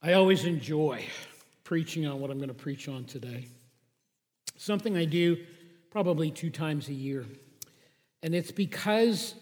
[0.00, 1.04] I always enjoy
[1.64, 3.46] preaching on what I'm going to preach on today.
[4.56, 5.44] Something I do
[5.90, 7.26] probably two times a year.
[8.22, 9.34] And it's because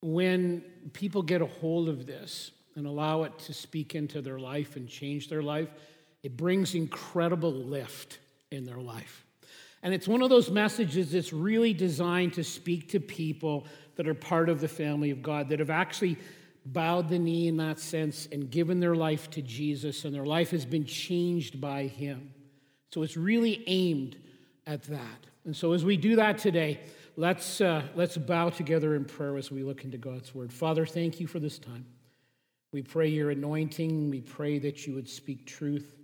[0.00, 0.62] when
[0.94, 4.88] people get a hold of this and allow it to speak into their life and
[4.88, 5.68] change their life,
[6.22, 8.20] it brings incredible lift
[8.50, 9.26] in their life.
[9.82, 13.66] And it's one of those messages that's really designed to speak to people
[13.96, 16.16] that are part of the family of God, that have actually
[16.64, 20.50] bowed the knee in that sense and given their life to Jesus, and their life
[20.50, 22.32] has been changed by Him.
[22.92, 24.16] So it's really aimed
[24.66, 25.26] at that.
[25.44, 26.80] And so as we do that today,
[27.16, 30.52] let's, uh, let's bow together in prayer as we look into God's Word.
[30.52, 31.86] Father, thank you for this time.
[32.72, 34.10] We pray your anointing.
[34.10, 35.96] We pray that you would speak truth,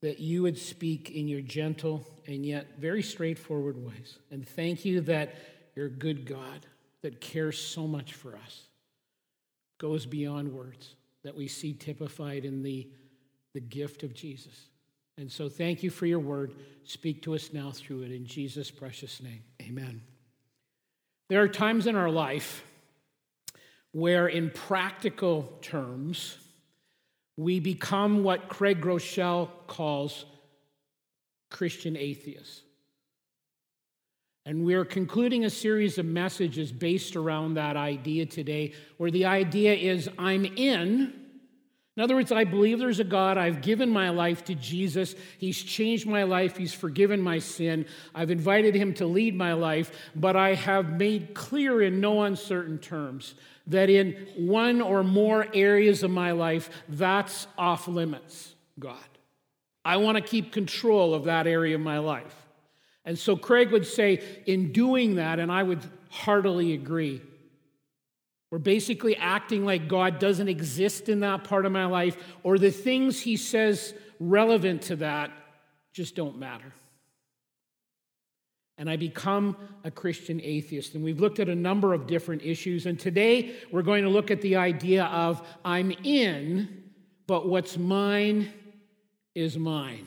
[0.00, 4.18] that you would speak in your gentle and yet very straightforward ways.
[4.30, 5.34] And thank you that
[5.76, 6.66] you're a good God
[7.02, 8.69] that cares so much for us
[9.80, 10.94] goes beyond words
[11.24, 12.88] that we see typified in the,
[13.54, 14.68] the gift of Jesus.
[15.18, 16.54] And so thank you for your word.
[16.84, 19.42] Speak to us now through it in Jesus' precious name.
[19.62, 20.02] Amen.
[21.28, 22.64] There are times in our life
[23.92, 26.38] where, in practical terms,
[27.36, 30.24] we become what Craig Groeschel calls
[31.50, 32.62] Christian atheists.
[34.46, 39.74] And we're concluding a series of messages based around that idea today, where the idea
[39.74, 41.14] is I'm in.
[41.96, 43.36] In other words, I believe there's a God.
[43.36, 45.14] I've given my life to Jesus.
[45.38, 46.56] He's changed my life.
[46.56, 47.84] He's forgiven my sin.
[48.14, 52.78] I've invited him to lead my life, but I have made clear in no uncertain
[52.78, 53.34] terms
[53.66, 58.96] that in one or more areas of my life, that's off limits, God.
[59.84, 62.39] I want to keep control of that area of my life.
[63.10, 65.80] And so Craig would say, in doing that, and I would
[66.10, 67.20] heartily agree,
[68.52, 72.70] we're basically acting like God doesn't exist in that part of my life, or the
[72.70, 75.32] things he says relevant to that
[75.92, 76.72] just don't matter.
[78.78, 80.94] And I become a Christian atheist.
[80.94, 82.86] And we've looked at a number of different issues.
[82.86, 86.84] And today we're going to look at the idea of I'm in,
[87.26, 88.52] but what's mine
[89.34, 90.06] is mine.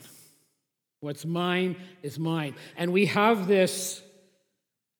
[1.04, 2.54] What's mine is mine.
[2.78, 4.02] And we have this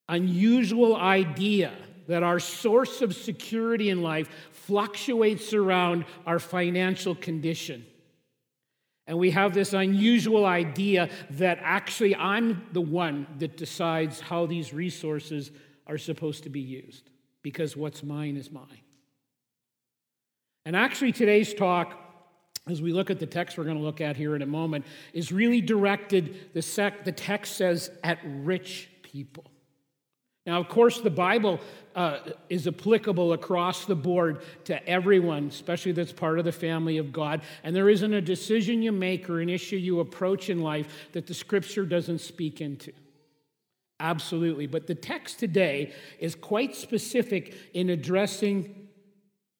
[0.06, 1.72] unusual idea
[2.09, 7.87] that our source of security in life fluctuates around our financial condition.
[9.06, 14.75] And we have this unusual idea that actually I'm the one that decides how these
[14.75, 15.53] resources
[15.86, 17.09] are supposed to be used
[17.41, 18.82] because what's mine is mine.
[20.66, 21.98] And actually, today's talk
[22.69, 24.84] as we look at the text we're going to look at here in a moment,
[25.12, 29.44] is really directed, the, sec, the text says, at rich people.
[30.47, 31.58] Now, of course, the Bible
[31.94, 32.19] uh,
[32.50, 37.41] is applicable across the board to everyone, especially that's part of the family of God.
[37.62, 41.26] And there isn't a decision you make or an issue you approach in life that
[41.26, 42.92] the scripture doesn't speak into.
[44.00, 44.66] Absolutely.
[44.66, 48.88] But the text today is quite specific in addressing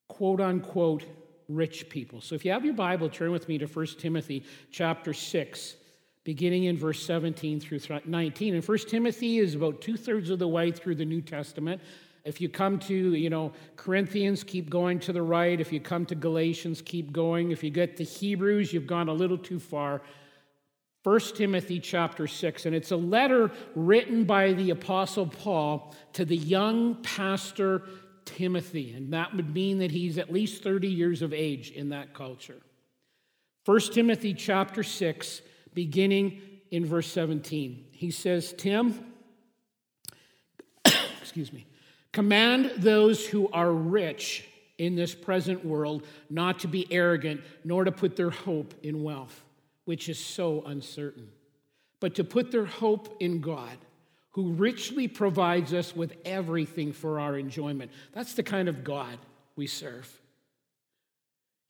[0.09, 1.05] quote unquote
[1.49, 2.21] rich people.
[2.21, 5.77] So if you have your Bible, turn with me to 1 Timothy chapter 6,
[6.25, 8.55] beginning in verse 17 through 19.
[8.55, 11.81] And 1 Timothy is about two thirds of the way through the New Testament.
[12.25, 15.61] If you come to, you know, Corinthians, keep going to the right.
[15.61, 17.51] If you come to Galatians, keep going.
[17.51, 20.01] If you get to Hebrews, you've gone a little too far.
[21.03, 26.37] 1 Timothy chapter 6, and it's a letter written by the Apostle Paul to the
[26.37, 27.83] young pastor
[28.25, 32.15] Timothy, and that would mean that he's at least 30 years of age in that
[32.15, 32.61] culture.
[33.65, 35.43] 1 Timothy chapter 6,
[35.73, 36.41] beginning
[36.71, 37.87] in verse 17.
[37.93, 39.13] He says, Tim,
[41.21, 41.67] excuse me,
[42.13, 44.47] command those who are rich
[44.79, 49.45] in this present world not to be arrogant, nor to put their hope in wealth,
[49.85, 51.29] which is so uncertain,
[52.01, 53.79] but to put their hope in God
[54.35, 57.91] who richly provides us with everything for our enjoyment.
[58.13, 59.17] That's the kind of God
[59.55, 60.11] we serve.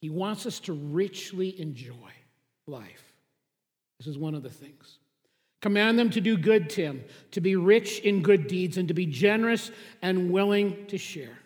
[0.01, 2.13] He wants us to richly enjoy
[2.67, 3.13] life.
[3.99, 4.99] This is one of the things.
[5.61, 9.07] Command them to do good, Tim, to be rich in good deeds, and to be
[9.07, 11.39] generous and willing to share.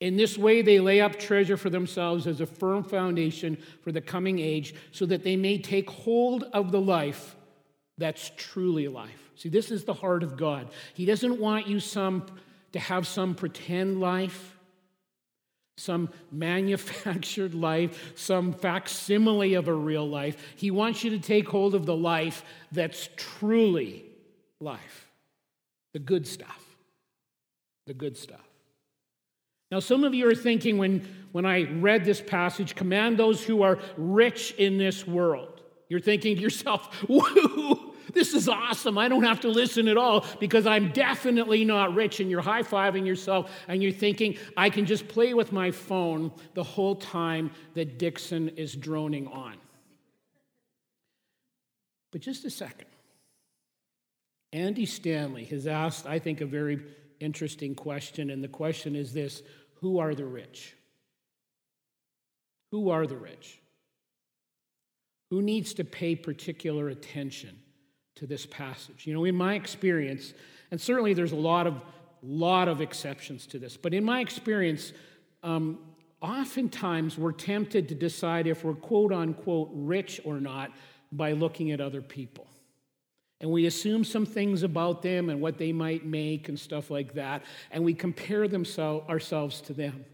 [0.00, 4.00] In this way, they lay up treasure for themselves as a firm foundation for the
[4.00, 7.36] coming age, so that they may take hold of the life
[7.98, 9.21] that's truly life.
[9.36, 10.68] See, this is the heart of God.
[10.94, 12.26] He doesn't want you some
[12.72, 14.58] to have some pretend life,
[15.76, 20.54] some manufactured life, some facsimile of a real life.
[20.56, 24.04] He wants you to take hold of the life that's truly
[24.60, 25.10] life,
[25.92, 26.58] the good stuff.
[27.86, 28.48] The good stuff.
[29.72, 33.62] Now, some of you are thinking when, when I read this passage, command those who
[33.62, 35.62] are rich in this world.
[35.88, 38.98] You're thinking to yourself, woo, this is awesome.
[38.98, 42.20] I don't have to listen at all because I'm definitely not rich.
[42.20, 46.32] And you're high fiving yourself and you're thinking, I can just play with my phone
[46.54, 49.56] the whole time that Dixon is droning on.
[52.10, 52.88] But just a second.
[54.52, 56.82] Andy Stanley has asked, I think, a very
[57.20, 58.28] interesting question.
[58.28, 59.42] And the question is this
[59.76, 60.76] Who are the rich?
[62.70, 63.60] Who are the rich?
[65.30, 67.61] Who needs to pay particular attention
[68.22, 69.04] to this passage?
[69.04, 70.32] You know, in my experience,
[70.70, 71.74] and certainly there's a lot of
[72.22, 74.92] lot of exceptions to this, but in my experience,
[75.42, 75.80] um,
[76.20, 80.70] oftentimes we're tempted to decide if we're quote unquote rich or not
[81.10, 82.46] by looking at other people.
[83.40, 87.14] And we assume some things about them and what they might make and stuff like
[87.14, 87.42] that,
[87.72, 90.04] and we compare themselves, ourselves to them.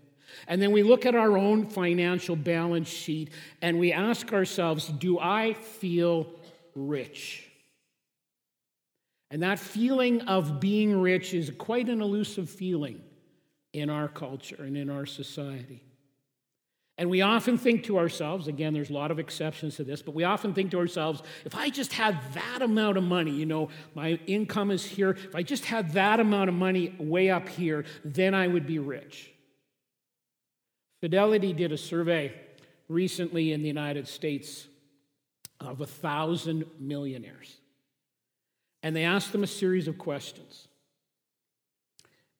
[0.46, 3.28] And then we look at our own financial balance sheet
[3.61, 6.26] and we ask ourselves, do I feel
[6.75, 7.48] rich?
[9.30, 13.02] And that feeling of being rich is quite an elusive feeling
[13.72, 15.82] in our culture and in our society.
[16.96, 20.16] And we often think to ourselves, again, there's a lot of exceptions to this, but
[20.16, 23.69] we often think to ourselves, if I just had that amount of money, you know,
[23.94, 27.84] my income is here, if I just had that amount of money way up here,
[28.04, 29.30] then I would be rich.
[31.00, 32.34] Fidelity did a survey
[32.88, 34.66] recently in the United States
[35.60, 37.57] of a thousand millionaires.
[38.82, 40.69] And they asked them a series of questions.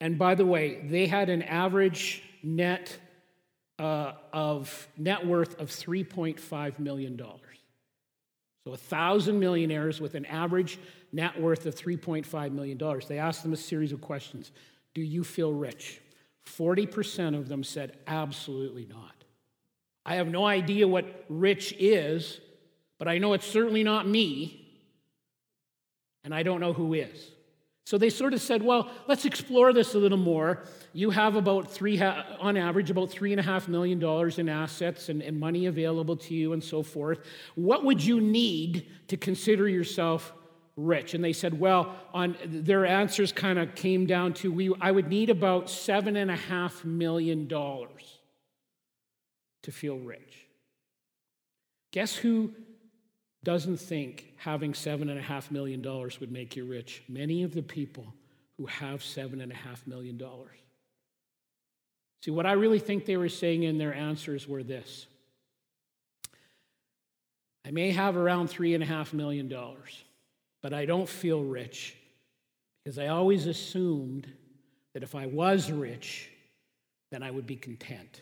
[0.01, 2.97] And by the way, they had an average net
[3.79, 7.21] uh, of net worth of $3.5 million.
[8.65, 10.79] So, a thousand millionaires with an average
[11.13, 12.81] net worth of $3.5 million.
[13.09, 14.53] They asked them a series of questions
[14.95, 16.01] Do you feel rich?
[16.47, 19.15] 40% of them said, Absolutely not.
[20.05, 22.41] I have no idea what rich is,
[22.99, 24.58] but I know it's certainly not me,
[26.29, 27.31] and I don't know who is.
[27.87, 30.63] So they sort of said, well, let's explore this a little more.
[30.93, 35.09] You have about three, on average, about three and a half million dollars in assets
[35.09, 37.21] and, and money available to you and so forth.
[37.55, 40.35] What would you need to consider yourself
[40.77, 41.15] rich?
[41.15, 45.09] And they said, well, on their answers kind of came down to we, I would
[45.09, 48.19] need about seven and a half million dollars
[49.63, 50.45] to feel rich.
[51.91, 52.53] Guess who
[53.49, 57.03] doesn't think having $7.5 million would make you rich.
[57.09, 58.13] Many of the people
[58.59, 60.21] who have $7.5 million.
[62.23, 65.07] See, what I really think they were saying in their answers were this
[67.67, 69.51] I may have around $3.5 million,
[70.61, 71.97] but I don't feel rich
[72.85, 74.31] because I always assumed
[74.93, 76.29] that if I was rich,
[77.11, 78.21] then I would be content.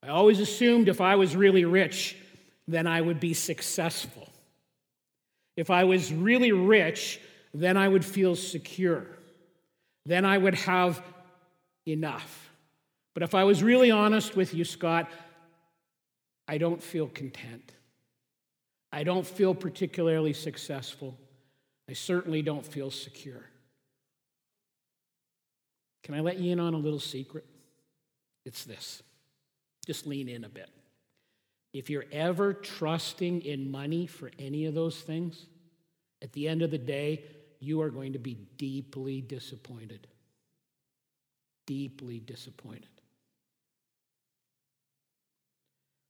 [0.00, 2.18] I always assumed if I was really rich,
[2.68, 4.28] then I would be successful.
[5.56, 7.20] If I was really rich,
[7.52, 9.06] then I would feel secure.
[10.06, 11.02] Then I would have
[11.86, 12.50] enough.
[13.14, 15.10] But if I was really honest with you, Scott,
[16.48, 17.72] I don't feel content.
[18.90, 21.16] I don't feel particularly successful.
[21.88, 23.44] I certainly don't feel secure.
[26.04, 27.46] Can I let you in on a little secret?
[28.44, 29.02] It's this.
[29.86, 30.68] Just lean in a bit.
[31.72, 35.46] If you're ever trusting in money for any of those things,
[36.20, 37.24] at the end of the day,
[37.60, 40.06] you are going to be deeply disappointed.
[41.66, 42.88] Deeply disappointed.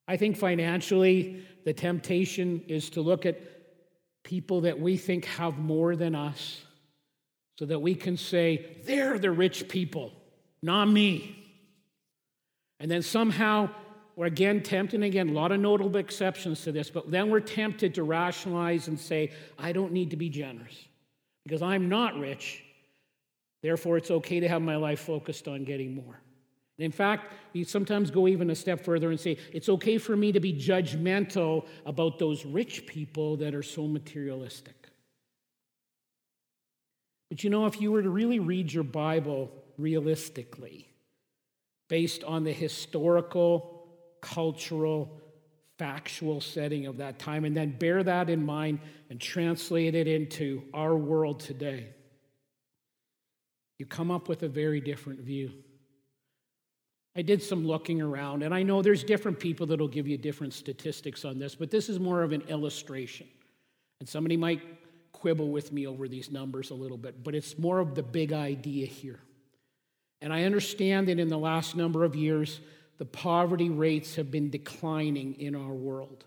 [0.09, 3.41] I think financially, the temptation is to look at
[4.25, 6.61] people that we think have more than us
[7.59, 10.13] so that we can say, they're the rich people,
[10.63, 11.39] not me.
[12.81, 13.71] And then somehow
[14.17, 17.95] we're again tempted, again, a lot of notable exceptions to this, but then we're tempted
[17.95, 20.87] to rationalize and say, I don't need to be generous
[21.45, 22.63] because I'm not rich.
[23.63, 26.21] Therefore, it's okay to have my life focused on getting more.
[26.79, 30.33] In fact, we sometimes go even a step further and say, it's okay for me
[30.33, 34.89] to be judgmental about those rich people that are so materialistic.
[37.31, 40.89] But you know, if you were to really read your Bible realistically,
[41.89, 43.82] based on the historical
[44.23, 45.21] cultural,
[45.79, 48.79] factual setting of that time, and then bear that in mind
[49.11, 51.89] and translate it into our world today,
[53.79, 55.53] you come up with a very different view.
[57.15, 60.55] I did some looking around, and I know there's different people that'll give you different
[60.55, 63.27] statistics on this, but this is more of an illustration.
[64.01, 64.63] And somebody might
[65.13, 68.33] quibble with me over these numbers a little bit, but it's more of the big
[68.33, 69.21] idea here.
[70.23, 72.61] And I understand that in the last number of years,
[73.03, 76.25] the poverty rates have been declining in our world.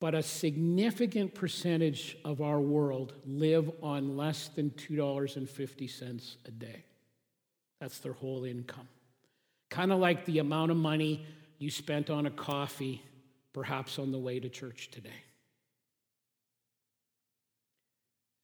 [0.00, 6.82] But a significant percentage of our world live on less than $2.50 a day.
[7.78, 8.88] That's their whole income.
[9.68, 11.26] Kind of like the amount of money
[11.58, 13.02] you spent on a coffee,
[13.52, 15.24] perhaps on the way to church today.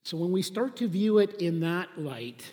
[0.05, 2.45] So when we start to view it in that light,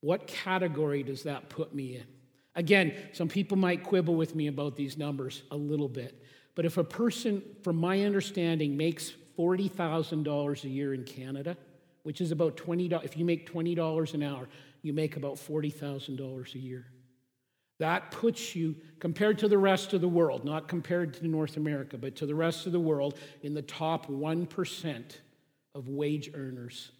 [0.00, 2.13] what category does that put me in?
[2.56, 6.22] Again, some people might quibble with me about these numbers a little bit.
[6.54, 11.56] But if a person, from my understanding, makes $40,000 a year in Canada,
[12.04, 14.48] which is about $20, if you make $20 an hour,
[14.82, 16.86] you make about $40,000 a year.
[17.80, 21.98] That puts you, compared to the rest of the world, not compared to North America,
[21.98, 25.04] but to the rest of the world, in the top 1%
[25.74, 26.92] of wage earners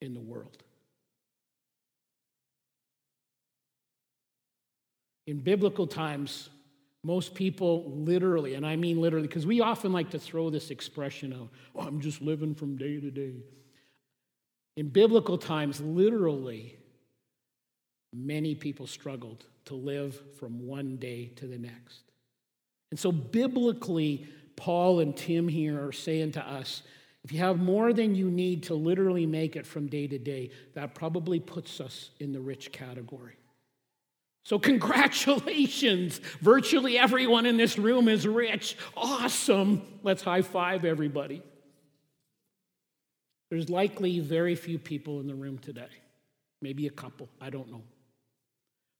[0.00, 0.64] in the world.
[5.28, 6.48] In biblical times,
[7.04, 11.34] most people literally, and I mean literally, because we often like to throw this expression
[11.34, 13.34] out, oh, I'm just living from day to day.
[14.78, 16.78] In biblical times, literally,
[18.14, 22.04] many people struggled to live from one day to the next.
[22.90, 26.82] And so, biblically, Paul and Tim here are saying to us
[27.22, 30.52] if you have more than you need to literally make it from day to day,
[30.72, 33.37] that probably puts us in the rich category.
[34.48, 36.22] So, congratulations.
[36.40, 38.78] Virtually everyone in this room is rich.
[38.96, 39.82] Awesome.
[40.02, 41.42] Let's high five everybody.
[43.50, 45.90] There's likely very few people in the room today,
[46.62, 47.82] maybe a couple, I don't know,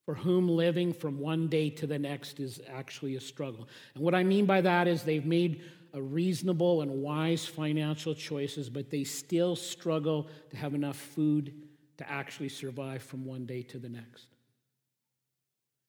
[0.04, 3.70] for whom living from one day to the next is actually a struggle.
[3.94, 5.62] And what I mean by that is they've made
[5.94, 11.54] a reasonable and wise financial choices, but they still struggle to have enough food
[11.96, 14.26] to actually survive from one day to the next.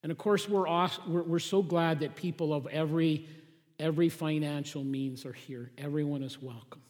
[0.02, 0.66] And of course, we're,
[1.06, 3.28] we're, we're so glad that people of every,
[3.78, 5.70] every financial means are here.
[5.76, 6.82] Everyone is welcome.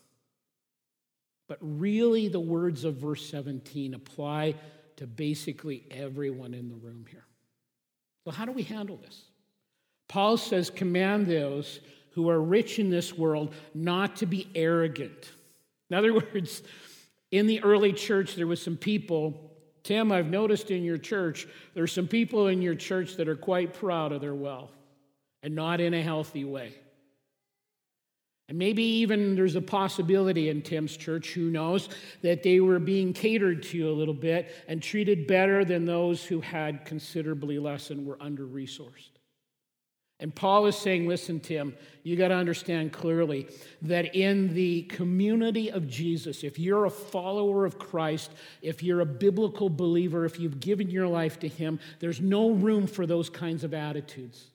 [1.49, 4.55] But really, the words of verse 17 apply
[4.97, 7.25] to basically everyone in the room here.
[8.25, 9.25] So, how do we handle this?
[10.09, 11.81] Paul says, Command those
[12.13, 15.33] who are rich in this world not to be arrogant.
[15.89, 16.63] In other words,
[17.31, 19.50] in the early church, there was some people
[19.83, 23.75] Tim, I've noticed in your church, there's some people in your church that are quite
[23.75, 24.73] proud of their wealth
[25.43, 26.75] and not in a healthy way.
[28.49, 31.89] And maybe even there's a possibility in Tim's church, who knows,
[32.23, 36.41] that they were being catered to a little bit and treated better than those who
[36.41, 39.20] had considerably less and were under resourced.
[40.21, 43.49] And Paul is saying, listen, Tim, you got to understand clearly
[43.83, 49.07] that in the community of Jesus, if you're a follower of Christ, if you're a
[49.07, 53.65] biblical believer, if you've given your life to Him, there's no room for those kinds
[53.65, 54.49] of attitudes.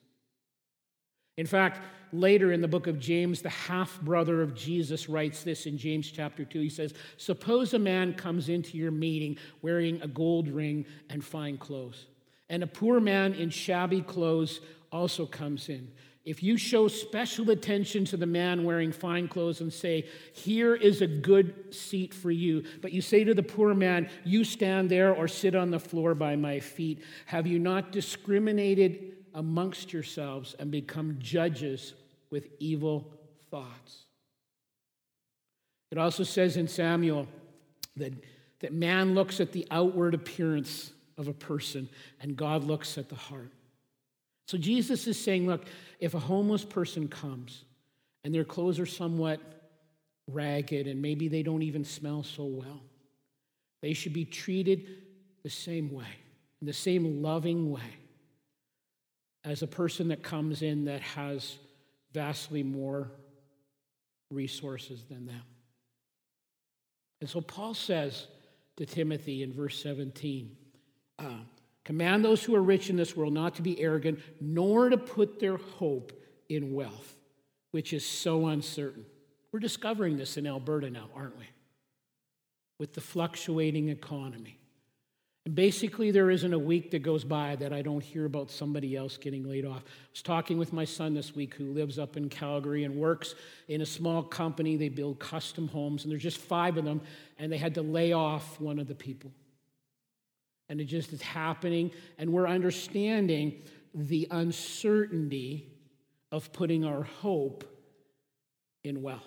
[1.36, 1.80] In fact,
[2.12, 6.10] later in the book of James, the half brother of Jesus writes this in James
[6.10, 6.60] chapter 2.
[6.60, 11.58] He says, Suppose a man comes into your meeting wearing a gold ring and fine
[11.58, 12.06] clothes,
[12.48, 14.60] and a poor man in shabby clothes
[14.96, 15.88] also comes in.
[16.24, 21.00] If you show special attention to the man wearing fine clothes and say, Here is
[21.00, 25.14] a good seat for you, but you say to the poor man, You stand there
[25.14, 30.70] or sit on the floor by my feet, have you not discriminated amongst yourselves and
[30.70, 31.94] become judges
[32.30, 33.12] with evil
[33.50, 34.06] thoughts?
[35.92, 37.28] It also says in Samuel
[37.96, 38.12] that,
[38.58, 41.88] that man looks at the outward appearance of a person
[42.20, 43.52] and God looks at the heart.
[44.46, 45.66] So Jesus is saying, look,
[45.98, 47.64] if a homeless person comes
[48.24, 49.40] and their clothes are somewhat
[50.28, 52.80] ragged and maybe they don't even smell so well,
[53.82, 54.86] they should be treated
[55.42, 56.06] the same way,
[56.60, 57.98] in the same loving way
[59.44, 61.58] as a person that comes in that has
[62.12, 63.10] vastly more
[64.30, 65.42] resources than them.
[67.20, 68.26] And so Paul says
[68.76, 70.56] to Timothy in verse 17,
[71.18, 71.24] uh,
[71.86, 75.38] Command those who are rich in this world not to be arrogant, nor to put
[75.38, 76.12] their hope
[76.48, 77.14] in wealth,
[77.70, 79.06] which is so uncertain.
[79.52, 81.44] We're discovering this in Alberta now, aren't we?
[82.80, 84.58] With the fluctuating economy.
[85.44, 88.96] And basically, there isn't a week that goes by that I don't hear about somebody
[88.96, 89.84] else getting laid off.
[89.86, 93.36] I was talking with my son this week who lives up in Calgary and works
[93.68, 94.76] in a small company.
[94.76, 97.00] They build custom homes, and there's just five of them,
[97.38, 99.30] and they had to lay off one of the people.
[100.68, 101.90] And it just is happening.
[102.18, 103.62] And we're understanding
[103.94, 105.72] the uncertainty
[106.32, 107.64] of putting our hope
[108.84, 109.22] in wealth.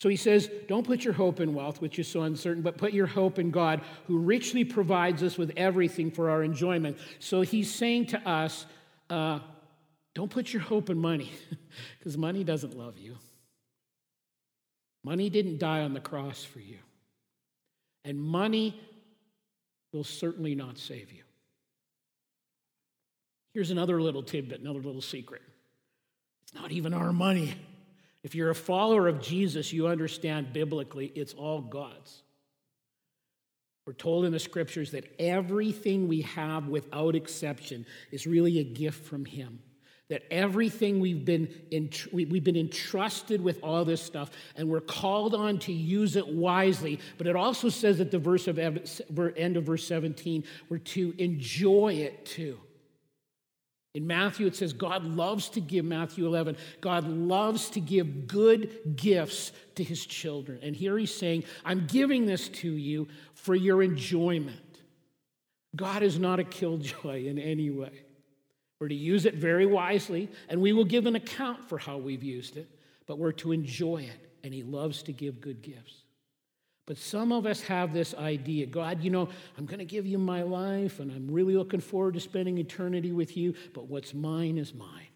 [0.00, 2.92] So he says, Don't put your hope in wealth, which is so uncertain, but put
[2.92, 6.98] your hope in God, who richly provides us with everything for our enjoyment.
[7.18, 8.66] So he's saying to us,
[9.10, 9.40] uh,
[10.14, 11.32] Don't put your hope in money,
[11.98, 13.16] because money doesn't love you.
[15.04, 16.78] Money didn't die on the cross for you.
[18.04, 18.80] And money
[19.92, 21.22] will certainly not save you.
[23.54, 25.42] Here's another little tidbit, another little secret.
[26.42, 27.54] It's not even our money.
[28.22, 32.22] If you're a follower of Jesus, you understand biblically it's all God's.
[33.86, 39.06] We're told in the scriptures that everything we have without exception is really a gift
[39.06, 39.60] from Him.
[40.08, 45.34] That everything we've been, in, we've been entrusted with all this stuff, and we're called
[45.34, 46.98] on to use it wisely.
[47.18, 51.94] But it also says at the verse of end of verse 17, we're to enjoy
[51.94, 52.58] it too.
[53.94, 58.96] In Matthew, it says God loves to give, Matthew 11, God loves to give good
[58.96, 60.60] gifts to his children.
[60.62, 64.56] And here he's saying, I'm giving this to you for your enjoyment.
[65.74, 68.04] God is not a killjoy in any way.
[68.80, 72.22] We're to use it very wisely, and we will give an account for how we've
[72.22, 72.68] used it,
[73.06, 76.02] but we're to enjoy it, and he loves to give good gifts.
[76.88, 80.16] But some of us have this idea God, you know, I'm going to give you
[80.16, 84.56] my life and I'm really looking forward to spending eternity with you, but what's mine
[84.56, 85.08] is mine.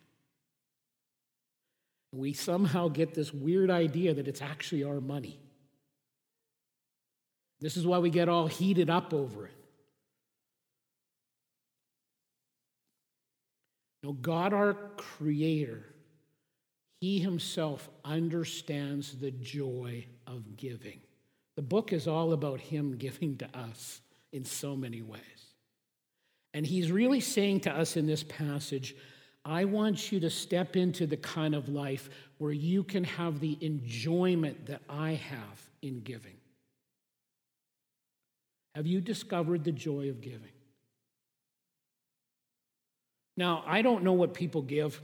[2.12, 5.40] We somehow get this weird idea that it's actually our money.
[7.58, 9.61] This is why we get all heated up over it.
[14.02, 15.84] No, God, our Creator,
[17.00, 21.00] He Himself understands the joy of giving.
[21.56, 24.00] The book is all about him giving to us
[24.32, 25.20] in so many ways.
[26.54, 28.94] And he's really saying to us in this passage,
[29.44, 33.58] I want you to step into the kind of life where you can have the
[33.60, 36.36] enjoyment that I have in giving.
[38.74, 40.52] Have you discovered the joy of giving?
[43.36, 45.00] Now, I don't know what people give.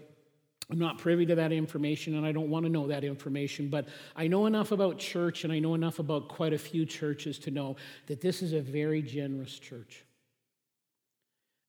[0.70, 3.88] I'm not privy to that information and I don't want to know that information, but
[4.14, 7.50] I know enough about church and I know enough about quite a few churches to
[7.50, 7.76] know
[8.06, 10.04] that this is a very generous church.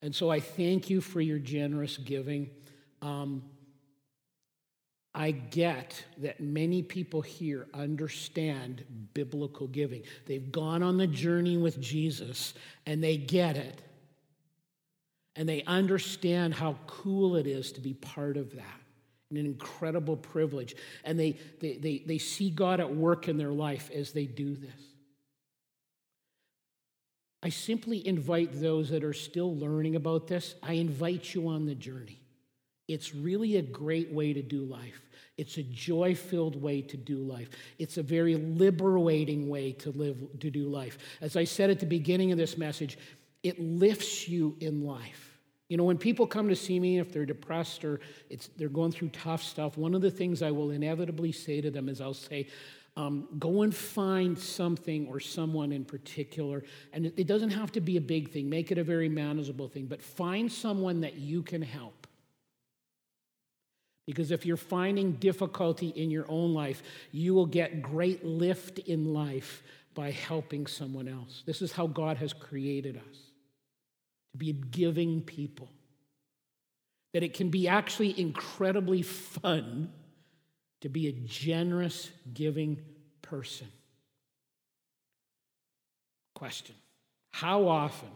[0.02, 2.50] And so I thank you for your generous giving.
[3.02, 3.44] Um,
[5.14, 8.84] I get that many people here understand
[9.14, 10.04] biblical giving.
[10.26, 12.54] They've gone on the journey with Jesus
[12.86, 13.82] and they get it.
[15.40, 18.66] And they understand how cool it is to be part of that
[19.32, 20.76] an incredible privilege.
[21.04, 24.56] And they, they, they, they see God at work in their life as they do
[24.56, 24.82] this.
[27.44, 31.76] I simply invite those that are still learning about this, I invite you on the
[31.76, 32.20] journey.
[32.88, 35.00] It's really a great way to do life.
[35.38, 37.50] It's a joy filled way to do life.
[37.78, 40.98] It's a very liberating way to live, to do life.
[41.22, 42.98] As I said at the beginning of this message,
[43.44, 45.29] it lifts you in life.
[45.70, 48.00] You know, when people come to see me, if they're depressed or
[48.58, 51.88] they're going through tough stuff, one of the things I will inevitably say to them
[51.88, 52.48] is I'll say,
[52.98, 56.64] um, go and find something or someone in particular.
[56.92, 59.68] And it, it doesn't have to be a big thing, make it a very manageable
[59.68, 62.08] thing, but find someone that you can help.
[64.08, 69.14] Because if you're finding difficulty in your own life, you will get great lift in
[69.14, 69.62] life
[69.94, 71.44] by helping someone else.
[71.46, 73.29] This is how God has created us
[74.32, 75.70] to be a giving people.
[77.14, 79.92] That it can be actually incredibly fun
[80.82, 82.80] to be a generous, giving
[83.22, 83.68] person.
[86.36, 86.76] Question
[87.32, 88.10] How often,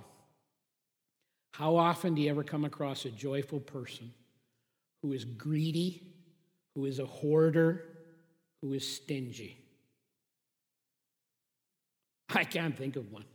[1.52, 4.13] how often do you ever come across a joyful person
[5.02, 6.04] who is greedy,
[6.76, 7.84] who is a hoarder,
[8.62, 9.58] who is stingy?
[12.34, 13.26] I can't think of one.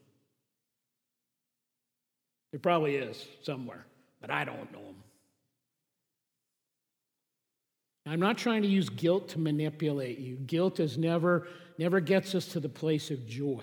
[2.51, 3.85] There probably is somewhere,
[4.21, 5.03] but I don't know them.
[8.07, 10.37] I'm not trying to use guilt to manipulate you.
[10.37, 13.63] Guilt is never, never gets us to the place of joy.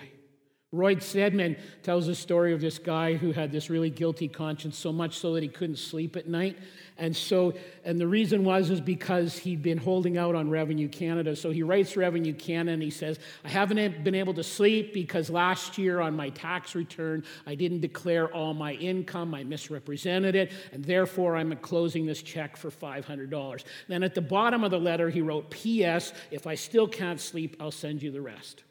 [0.72, 4.92] Roy Sedman tells a story of this guy who had this really guilty conscience, so
[4.92, 6.58] much so that he couldn't sleep at night.
[6.98, 11.36] And so, and the reason was is because he'd been holding out on Revenue Canada.
[11.36, 15.30] So he writes Revenue Canada and he says, I haven't been able to sleep because
[15.30, 19.36] last year on my tax return, I didn't declare all my income.
[19.36, 20.50] I misrepresented it.
[20.72, 23.64] And therefore, I'm closing this check for $500.
[23.86, 26.12] Then at the bottom of the letter, he wrote, P.S.
[26.32, 28.64] If I still can't sleep, I'll send you the rest.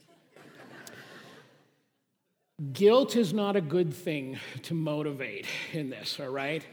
[2.72, 6.66] Guilt is not a good thing to motivate in this, all right?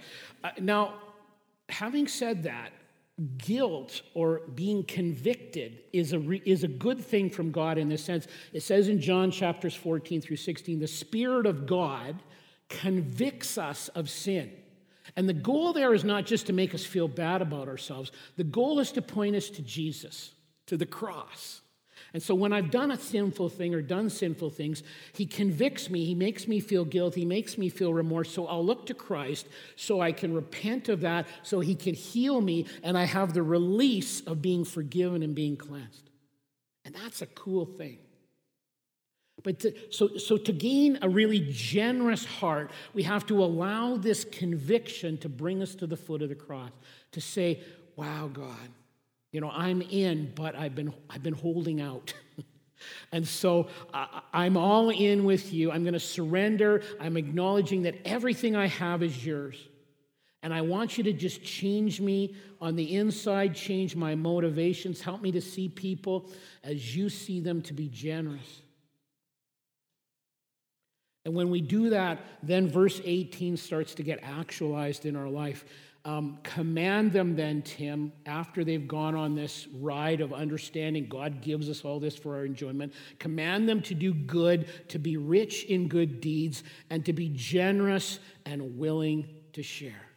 [0.44, 0.94] Uh, now,
[1.68, 2.72] having said that,
[3.38, 8.04] guilt or being convicted is a, re, is a good thing from God in this
[8.04, 8.26] sense.
[8.52, 12.22] It says in John chapters 14 through 16, the Spirit of God
[12.68, 14.52] convicts us of sin.
[15.16, 18.44] And the goal there is not just to make us feel bad about ourselves, the
[18.44, 20.32] goal is to point us to Jesus,
[20.66, 21.60] to the cross.
[22.14, 24.82] And so when I've done a sinful thing or done sinful things,
[25.14, 28.30] he convicts me, he makes me feel guilty, he makes me feel remorse.
[28.30, 29.46] So I'll look to Christ
[29.76, 33.42] so I can repent of that, so he can heal me, and I have the
[33.42, 36.10] release of being forgiven and being cleansed.
[36.84, 37.98] And that's a cool thing.
[39.42, 44.24] But to, so, so to gain a really generous heart, we have to allow this
[44.24, 46.70] conviction to bring us to the foot of the cross,
[47.12, 47.60] to say,
[47.96, 48.68] wow, God,
[49.32, 52.12] you know, I'm in, but I've been, I've been holding out.
[53.12, 55.72] and so uh, I'm all in with you.
[55.72, 56.82] I'm going to surrender.
[57.00, 59.56] I'm acknowledging that everything I have is yours.
[60.42, 65.22] And I want you to just change me on the inside, change my motivations, help
[65.22, 66.30] me to see people
[66.62, 68.62] as you see them to be generous.
[71.24, 75.64] And when we do that, then verse 18 starts to get actualized in our life.
[76.04, 81.70] Um, command them then, Tim, after they've gone on this ride of understanding God gives
[81.70, 82.92] us all this for our enjoyment.
[83.20, 88.18] Command them to do good, to be rich in good deeds, and to be generous
[88.44, 90.08] and willing to share.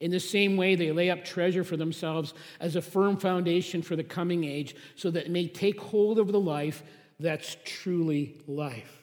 [0.00, 3.96] In the same way, they lay up treasure for themselves as a firm foundation for
[3.96, 6.84] the coming age, so that it may take hold of the life
[7.18, 9.02] that's truly life.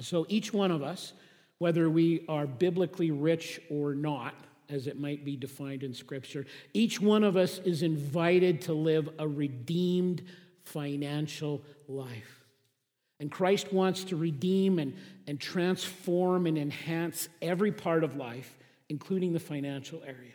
[0.00, 1.12] So each one of us,
[1.58, 4.34] whether we are biblically rich or not,
[4.70, 6.46] as it might be defined in Scripture.
[6.72, 10.22] Each one of us is invited to live a redeemed
[10.64, 12.44] financial life.
[13.18, 14.94] And Christ wants to redeem and,
[15.26, 18.56] and transform and enhance every part of life,
[18.88, 20.32] including the financial area.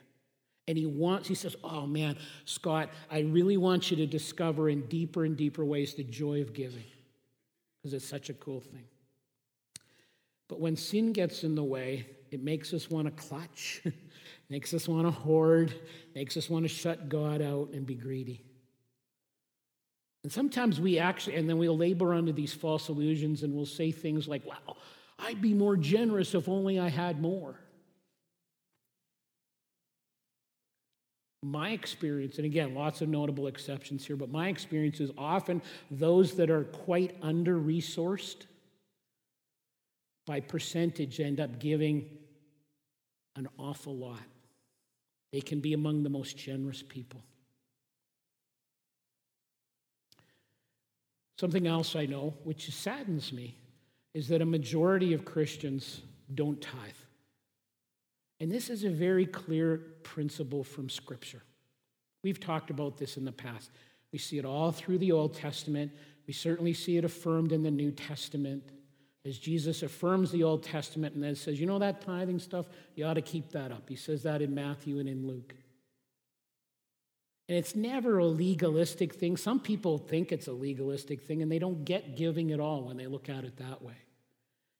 [0.67, 4.82] And he wants, he says, Oh man, Scott, I really want you to discover in
[4.88, 6.86] deeper and deeper ways the joy of giving,
[7.78, 8.86] because it's such a cool thing.
[10.48, 13.82] But when sin gets in the way, it makes us want to clutch.
[14.49, 15.73] makes us want to hoard,
[16.13, 18.43] makes us want to shut God out and be greedy.
[20.23, 23.91] And sometimes we actually, and then we'll labor under these false illusions and we'll say
[23.91, 24.75] things like, wow,
[25.19, 27.60] I'd be more generous if only I had more.
[31.43, 36.36] My experience, and again, lots of notable exceptions here, but my experience is often those
[36.38, 38.47] that are quite under resourced
[40.25, 42.10] by percentage end up giving
[43.36, 44.23] an awful lot.
[45.36, 47.21] They can be among the most generous people.
[51.38, 53.58] Something else I know, which saddens me,
[54.13, 56.80] is that a majority of Christians don't tithe.
[58.39, 61.41] And this is a very clear principle from Scripture.
[62.24, 63.71] We've talked about this in the past.
[64.13, 65.91] We see it all through the Old Testament.
[66.28, 68.63] We certainly see it affirmed in the New Testament
[69.26, 72.68] as Jesus affirms the Old Testament and then says, you know that tithing stuff?
[72.94, 73.90] You ought to keep that up.
[73.90, 75.56] He says that in Matthew and in Luke.
[77.50, 79.36] And it's never a legalistic thing.
[79.36, 82.98] Some people think it's a legalistic thing and they don't get giving at all when
[82.98, 83.98] they look at it that way.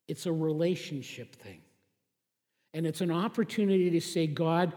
[0.08, 1.62] It's a relationship thing.
[2.74, 4.74] And it's an opportunity to say, God,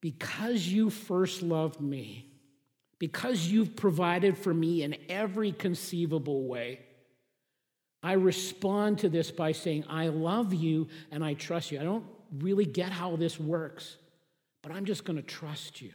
[0.00, 2.30] because you first loved me,
[2.98, 6.80] because you've provided for me in every conceivable way,
[8.02, 11.80] I respond to this by saying, I love you and I trust you.
[11.80, 12.04] I don't
[12.38, 13.96] really get how this works,
[14.62, 15.92] but I'm just going to trust you.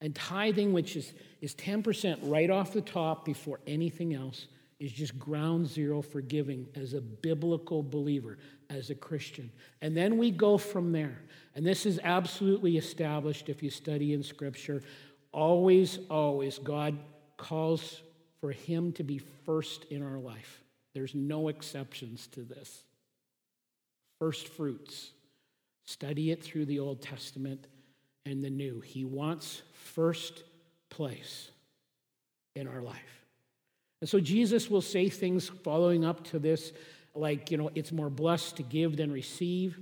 [0.00, 4.46] And tithing, which is, is 10% right off the top before anything else,
[4.80, 9.48] is just ground zero for giving as a biblical believer, as a Christian.
[9.80, 11.22] And then we go from there.
[11.54, 14.82] And this is absolutely established if you study in Scripture.
[15.30, 16.98] Always, always, God
[17.36, 18.02] calls
[18.40, 20.61] for Him to be first in our life.
[20.94, 22.84] There's no exceptions to this.
[24.18, 25.12] First fruits.
[25.84, 27.66] Study it through the Old Testament
[28.24, 28.80] and the New.
[28.80, 30.44] He wants first
[30.90, 31.50] place
[32.54, 33.26] in our life.
[34.00, 36.72] And so Jesus will say things following up to this,
[37.14, 39.78] like, you know, it's more blessed to give than receive.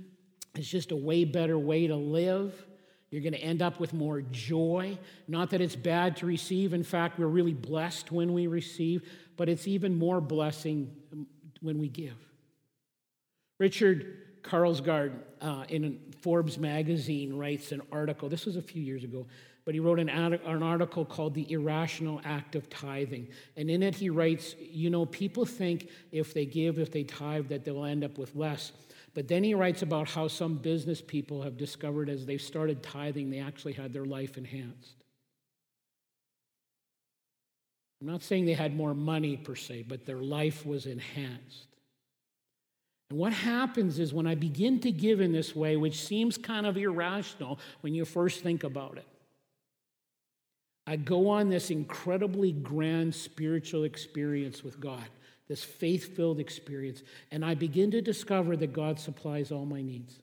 [0.55, 2.53] It's just a way better way to live.
[3.11, 4.97] You're going to end up with more joy.
[5.27, 6.73] Not that it's bad to receive.
[6.73, 10.95] In fact, we're really blessed when we receive, but it's even more blessing
[11.61, 12.15] when we give.
[13.59, 18.29] Richard Karlgaard uh, in Forbes magazine writes an article.
[18.29, 19.27] This was a few years ago,
[19.65, 23.27] but he wrote an, an article called The Irrational Act of Tithing.
[23.57, 27.49] And in it, he writes You know, people think if they give, if they tithe,
[27.49, 28.71] that they'll end up with less.
[29.13, 33.29] But then he writes about how some business people have discovered as they've started tithing,
[33.29, 35.03] they actually had their life enhanced.
[37.99, 41.67] I'm not saying they had more money per se, but their life was enhanced.
[43.09, 46.65] And what happens is when I begin to give in this way, which seems kind
[46.65, 49.05] of irrational when you first think about it,
[50.87, 55.03] I go on this incredibly grand spiritual experience with God,
[55.51, 60.17] this faith filled experience, and I begin to discover that God supplies all my needs.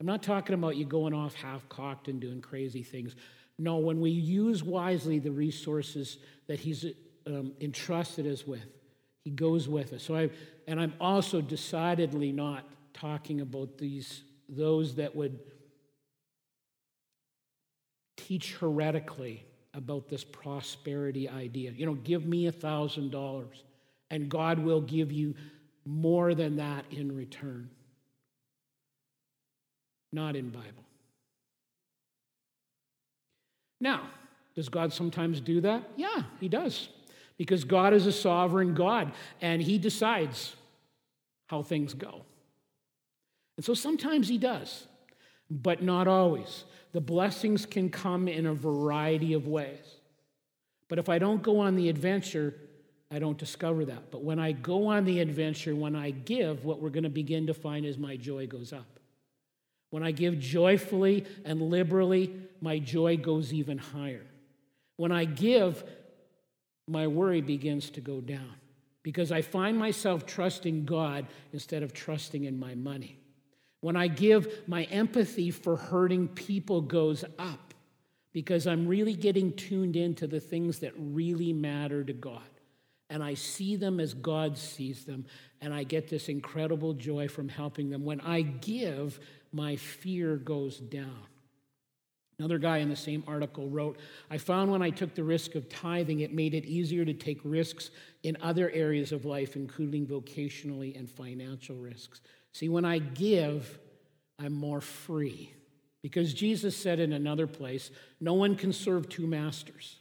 [0.00, 3.14] I'm not talking about you going off half cocked and doing crazy things.
[3.56, 6.18] No, when we use wisely the resources
[6.48, 6.86] that He's
[7.24, 8.66] um, entrusted us with,
[9.22, 10.02] He goes with us.
[10.02, 10.30] So I,
[10.66, 15.38] and I'm also decidedly not talking about these those that would
[18.16, 21.70] teach heretically about this prosperity idea.
[21.70, 23.62] You know, give me a thousand dollars,
[24.10, 25.34] and God will give you
[25.84, 27.70] more than that in return.
[30.12, 30.84] Not in Bible.
[33.80, 34.02] Now,
[34.54, 35.82] does God sometimes do that?
[35.96, 36.88] Yeah, He does.
[37.38, 40.54] Because God is a sovereign God and He decides
[41.46, 42.22] how things go.
[43.56, 44.86] And so sometimes He does,
[45.50, 46.64] but not always.
[46.92, 49.96] The blessings can come in a variety of ways.
[50.88, 52.54] But if I don't go on the adventure,
[53.10, 54.10] I don't discover that.
[54.10, 57.46] But when I go on the adventure, when I give, what we're going to begin
[57.48, 59.00] to find is my joy goes up.
[59.90, 64.24] When I give joyfully and liberally, my joy goes even higher.
[64.96, 65.82] When I give,
[66.86, 68.54] my worry begins to go down
[69.02, 73.18] because I find myself trusting God instead of trusting in my money.
[73.80, 77.74] When I give, my empathy for hurting people goes up
[78.32, 82.42] because I'm really getting tuned into the things that really matter to God.
[83.10, 85.26] And I see them as God sees them,
[85.60, 88.04] and I get this incredible joy from helping them.
[88.04, 89.20] When I give,
[89.52, 91.26] my fear goes down.
[92.38, 93.98] Another guy in the same article wrote
[94.30, 97.38] I found when I took the risk of tithing, it made it easier to take
[97.44, 97.90] risks
[98.22, 102.22] in other areas of life, including vocationally and financial risks.
[102.52, 103.78] See, when I give,
[104.38, 105.52] I'm more free.
[106.02, 109.99] Because Jesus said in another place, no one can serve two masters.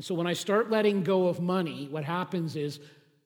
[0.00, 2.78] So when I start letting go of money, what happens is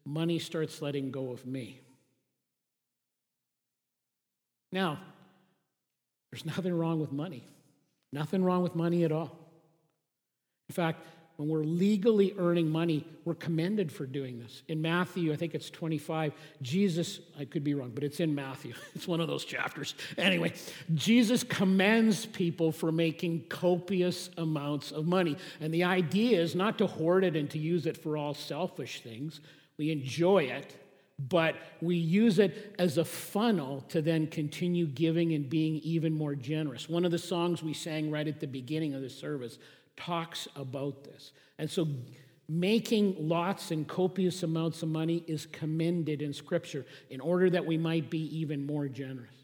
[0.04, 1.80] money starts letting go of me.
[4.70, 4.98] Now,
[6.30, 7.46] there's nothing wrong with money.
[8.12, 9.38] Nothing wrong with money at all.
[10.68, 11.04] In fact,
[11.36, 14.62] when we're legally earning money, we're commended for doing this.
[14.68, 18.74] In Matthew, I think it's 25, Jesus, I could be wrong, but it's in Matthew.
[18.94, 19.94] It's one of those chapters.
[20.18, 20.52] Anyway,
[20.94, 25.36] Jesus commends people for making copious amounts of money.
[25.60, 29.00] And the idea is not to hoard it and to use it for all selfish
[29.00, 29.40] things.
[29.78, 30.76] We enjoy it,
[31.18, 36.34] but we use it as a funnel to then continue giving and being even more
[36.34, 36.88] generous.
[36.88, 39.58] One of the songs we sang right at the beginning of the service
[39.96, 41.32] talks about this.
[41.58, 41.88] And so
[42.48, 47.78] making lots and copious amounts of money is commended in Scripture in order that we
[47.78, 49.34] might be even more generous.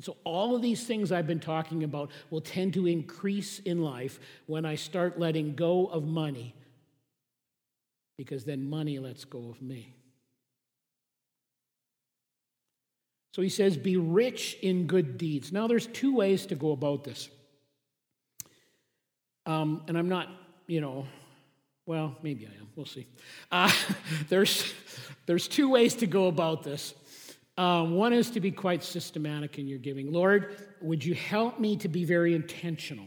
[0.00, 4.20] So, all of these things I've been talking about will tend to increase in life
[4.44, 6.54] when I start letting go of money
[8.18, 9.94] because then money lets go of me.
[13.34, 15.52] So he says, Be rich in good deeds.
[15.52, 17.28] Now, there's two ways to go about this.
[19.46, 20.28] Um, and I'm not,
[20.66, 21.06] you know,
[21.86, 22.68] well, maybe I am.
[22.74, 23.06] We'll see.
[23.50, 23.72] Uh,
[24.28, 24.72] there's,
[25.26, 26.94] there's two ways to go about this.
[27.56, 30.12] Um, one is to be quite systematic in your giving.
[30.12, 33.06] Lord, would you help me to be very intentional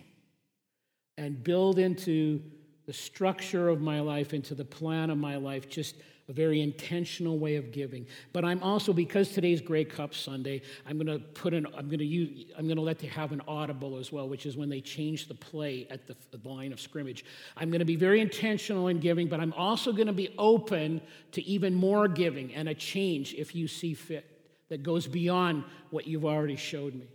[1.17, 2.41] and build into
[2.85, 5.95] the structure of my life, into the plan of my life, just
[6.29, 8.05] a very intentional way of giving.
[8.31, 11.99] But I'm also, because today's Grey Cup Sunday, I'm going to put an, I'm going
[11.99, 14.69] to use, I'm going to let you have an audible as well, which is when
[14.69, 17.25] they change the play at the, the line of scrimmage.
[17.57, 21.01] I'm going to be very intentional in giving, but I'm also going to be open
[21.31, 24.25] to even more giving and a change if you see fit
[24.69, 27.07] that goes beyond what you've already showed me.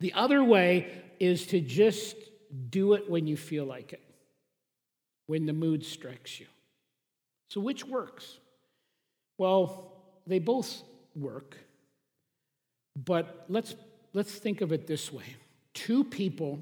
[0.00, 2.16] The other way is to just
[2.68, 4.02] do it when you feel like it
[5.26, 6.46] when the mood strikes you.
[7.48, 8.38] So, which works?
[9.38, 9.92] Well,
[10.26, 10.82] they both
[11.14, 11.56] work,
[12.96, 13.74] but let's,
[14.12, 15.36] let's think of it this way
[15.74, 16.58] two people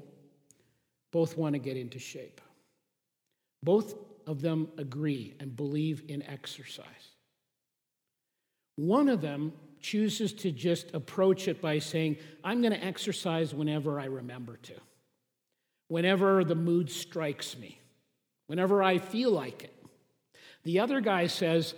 [1.11, 2.41] both want to get into shape,
[3.63, 3.95] both
[4.27, 6.85] of them agree and believe in exercise.
[8.75, 13.99] One of them chooses to just approach it by saying, I'm going to exercise whenever
[13.99, 14.73] I remember to,
[15.87, 17.79] whenever the mood strikes me
[18.47, 19.73] whenever I feel like it.
[20.65, 21.73] The other guy says,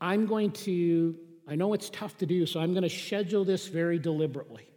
[0.00, 1.16] I'm going to,
[1.48, 4.68] I know it's tough to do, so I'm going to schedule this very deliberately.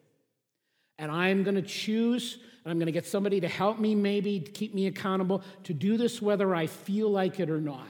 [0.98, 4.40] And I'm going to choose, and I'm going to get somebody to help me, maybe
[4.40, 7.88] to keep me accountable, to do this whether I feel like it or not.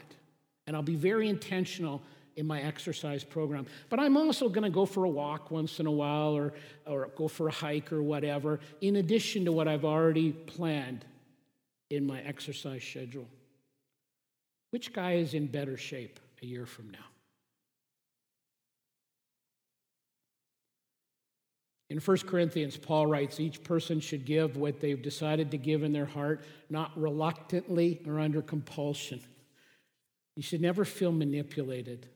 [0.65, 2.01] And I'll be very intentional
[2.37, 3.65] in my exercise program.
[3.89, 6.53] But I'm also going to go for a walk once in a while or,
[6.85, 11.05] or go for a hike or whatever, in addition to what I've already planned
[11.89, 13.27] in my exercise schedule.
[14.75, 17.05] Which guy is in better shape a year from now?
[21.89, 25.93] In 1 Corinthians, Paul writes, each person should give what they've decided to give in
[25.93, 29.21] their heart, not reluctantly or under compulsion.
[30.35, 32.07] You should never feel manipulated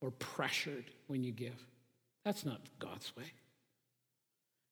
[0.00, 1.64] or pressured when you give.
[2.24, 3.30] That's not God's way.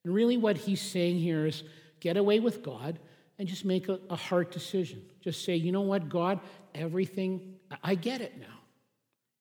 [0.05, 1.63] And really, what he's saying here is
[2.01, 2.99] get away with God
[3.41, 5.01] and just make a, a heart decision.
[5.23, 6.41] Just say, you know what, God,
[6.75, 8.59] everything, I get it now.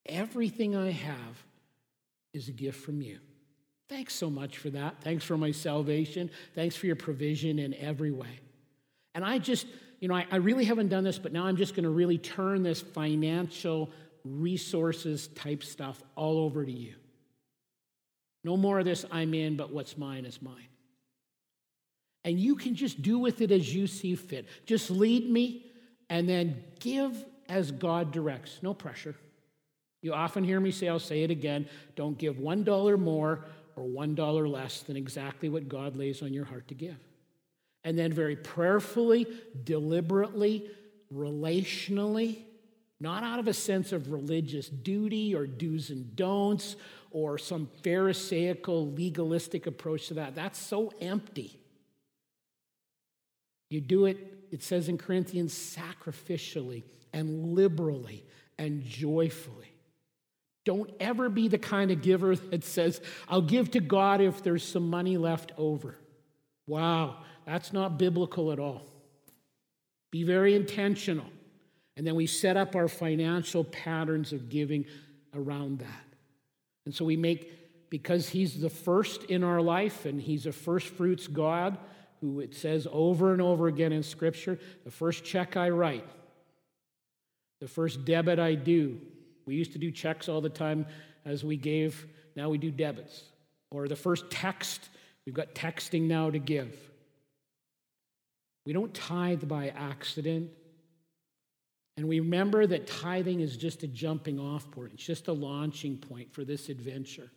[0.06, 1.44] Everything I have
[2.32, 3.18] is a gift from you.
[3.90, 5.02] Thanks so much for that.
[5.02, 6.30] Thanks for my salvation.
[6.54, 8.40] Thanks for your provision in every way.
[9.14, 9.66] And I just,
[10.00, 12.16] you know, I, I really haven't done this, but now I'm just going to really
[12.16, 13.90] turn this financial
[14.24, 16.94] resources type stuff all over to you.
[18.44, 20.68] No more of this, I'm in, but what's mine is mine.
[22.24, 24.46] And you can just do with it as you see fit.
[24.66, 25.66] Just lead me
[26.08, 28.58] and then give as God directs.
[28.62, 29.14] No pressure.
[30.02, 33.44] You often hear me say, I'll say it again don't give $1 more
[33.76, 36.96] or $1 less than exactly what God lays on your heart to give.
[37.84, 39.26] And then, very prayerfully,
[39.64, 40.70] deliberately,
[41.14, 42.42] relationally,
[43.00, 46.76] not out of a sense of religious duty or do's and don'ts
[47.10, 50.34] or some Pharisaical legalistic approach to that.
[50.34, 51.59] That's so empty.
[53.70, 54.18] You do it,
[54.50, 58.24] it says in Corinthians, sacrificially and liberally
[58.58, 59.72] and joyfully.
[60.64, 64.66] Don't ever be the kind of giver that says, I'll give to God if there's
[64.66, 65.96] some money left over.
[66.66, 68.86] Wow, that's not biblical at all.
[70.10, 71.26] Be very intentional.
[71.96, 74.84] And then we set up our financial patterns of giving
[75.34, 76.04] around that.
[76.84, 80.88] And so we make, because He's the first in our life and He's a first
[80.88, 81.78] fruits God,
[82.20, 86.06] who it says over and over again in Scripture the first check I write,
[87.60, 89.00] the first debit I do.
[89.46, 90.86] We used to do checks all the time
[91.24, 92.06] as we gave,
[92.36, 93.24] now we do debits.
[93.70, 94.88] Or the first text,
[95.24, 96.74] we've got texting now to give.
[98.66, 100.50] We don't tithe by accident.
[101.96, 105.96] And we remember that tithing is just a jumping off point, it's just a launching
[105.98, 107.30] point for this adventure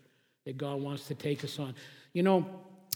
[0.45, 1.75] that God wants to take us on.
[2.13, 2.45] You know,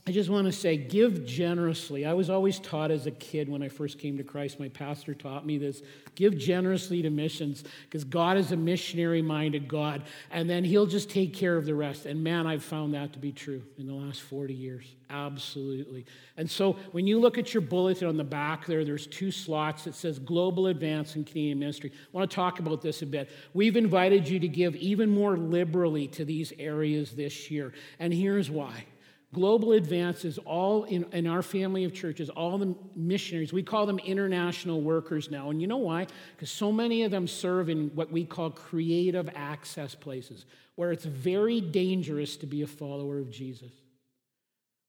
[0.07, 2.05] I just want to say, give generously.
[2.05, 5.13] I was always taught as a kid when I first came to Christ, my pastor
[5.13, 5.81] taught me this
[6.15, 11.09] give generously to missions because God is a missionary minded God, and then He'll just
[11.09, 12.05] take care of the rest.
[12.05, 14.85] And man, I've found that to be true in the last 40 years.
[15.09, 16.05] Absolutely.
[16.37, 19.83] And so when you look at your bulletin on the back there, there's two slots
[19.83, 21.91] that says Global Advance and Canadian Ministry.
[21.93, 23.29] I want to talk about this a bit.
[23.53, 28.49] We've invited you to give even more liberally to these areas this year, and here's
[28.49, 28.85] why.
[29.33, 33.51] Global Advance is all in, in our family of churches, all the missionaries.
[33.51, 35.49] We call them international workers now.
[35.49, 36.07] And you know why?
[36.35, 41.03] Because so many of them serve in what we call creative access places, where it's
[41.03, 43.71] very dangerous to be a follower of Jesus,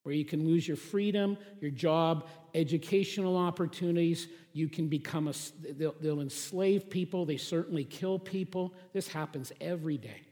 [0.05, 4.29] where you can lose your freedom, your job, educational opportunities.
[4.53, 5.35] You can become a,
[5.73, 8.73] they'll, they'll enslave people, they certainly kill people.
[8.93, 10.28] This happens every day.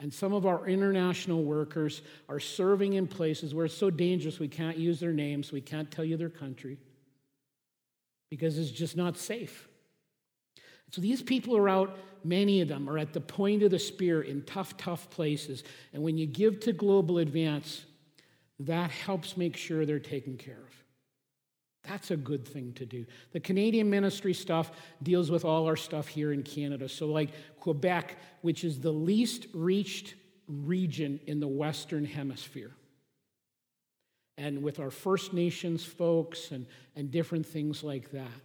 [0.00, 4.48] And some of our international workers are serving in places where it's so dangerous we
[4.48, 6.78] can't use their names, we can't tell you their country,
[8.30, 9.68] because it's just not safe.
[10.90, 14.22] So these people are out, many of them are at the point of the spear
[14.22, 15.62] in tough, tough places.
[15.92, 17.84] And when you give to Global Advance,
[18.60, 20.74] that helps make sure they're taken care of.
[21.90, 23.04] That's a good thing to do.
[23.32, 24.70] The Canadian ministry stuff
[25.02, 26.88] deals with all our stuff here in Canada.
[26.88, 30.14] So, like Quebec, which is the least reached
[30.46, 32.70] region in the Western Hemisphere.
[34.38, 38.40] And with our First Nations folks and, and different things like that.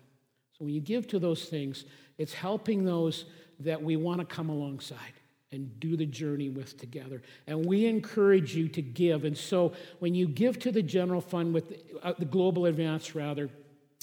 [0.58, 1.86] So, when you give to those things,
[2.18, 3.26] it's helping those
[3.60, 5.14] that we want to come alongside
[5.56, 7.24] and do the journey with together.
[7.48, 9.26] And we encourage you to give.
[9.26, 13.16] And so when you give to the general fund with the, uh, the global advance,
[13.16, 13.50] rather,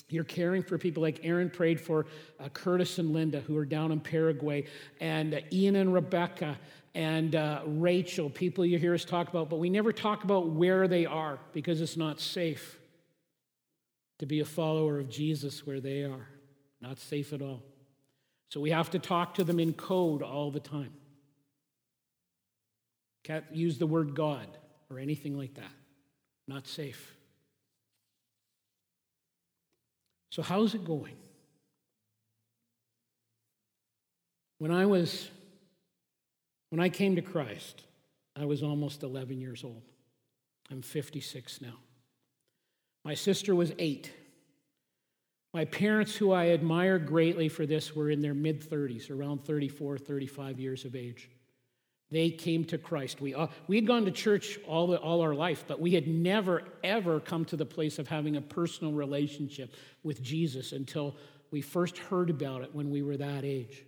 [0.08, 2.06] you're caring for people like Aaron prayed for
[2.40, 4.64] uh, Curtis and Linda, who are down in Paraguay,
[5.00, 6.58] and uh, Ian and Rebecca,
[6.94, 10.88] and uh, Rachel, people you hear us talk about, but we never talk about where
[10.88, 12.78] they are because it's not safe
[14.18, 16.28] to be a follower of Jesus where they are.
[16.80, 17.62] Not safe at all.
[18.50, 20.92] So we have to talk to them in code all the time.
[23.24, 24.46] Can't use the word God
[24.90, 25.70] or anything like that.
[26.48, 27.16] Not safe.
[30.30, 31.16] So, how's it going?
[34.58, 35.28] When I was,
[36.70, 37.82] when I came to Christ,
[38.34, 39.82] I was almost 11 years old.
[40.70, 41.74] I'm 56 now.
[43.04, 44.10] My sister was eight.
[45.52, 49.98] My parents, who I admire greatly for this, were in their mid 30s, around 34,
[49.98, 51.28] 35 years of age.
[52.12, 53.22] They came to Christ.
[53.22, 56.06] We, uh, we had gone to church all, the, all our life, but we had
[56.06, 61.16] never, ever come to the place of having a personal relationship with Jesus until
[61.50, 63.86] we first heard about it when we were that age.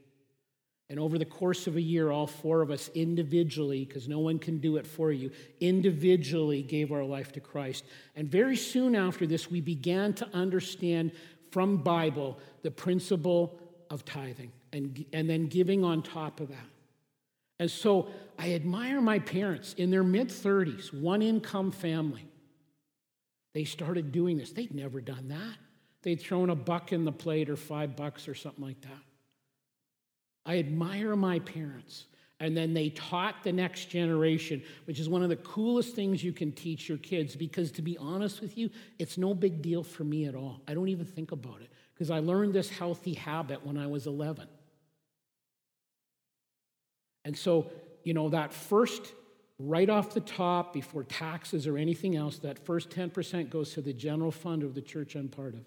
[0.88, 4.38] And over the course of a year, all four of us individually, because no one
[4.38, 7.84] can do it for you, individually gave our life to Christ.
[8.16, 11.12] And very soon after this, we began to understand
[11.50, 13.58] from Bible the principle
[13.90, 16.73] of tithing and, and then giving on top of that.
[17.58, 22.28] And so I admire my parents in their mid 30s, one income family.
[23.54, 24.50] They started doing this.
[24.50, 25.56] They'd never done that.
[26.02, 29.02] They'd thrown a buck in the plate or five bucks or something like that.
[30.44, 32.06] I admire my parents.
[32.40, 36.32] And then they taught the next generation, which is one of the coolest things you
[36.32, 40.02] can teach your kids because, to be honest with you, it's no big deal for
[40.02, 40.60] me at all.
[40.66, 44.06] I don't even think about it because I learned this healthy habit when I was
[44.06, 44.48] 11.
[47.24, 47.70] And so,
[48.02, 49.12] you know, that first,
[49.58, 53.92] right off the top, before taxes or anything else, that first 10% goes to the
[53.92, 55.64] general fund of the church I'm part of.